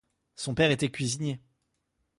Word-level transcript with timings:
Son 0.35 0.55
père 0.55 0.71
était 0.71 0.89
cuisinier. 0.89 1.39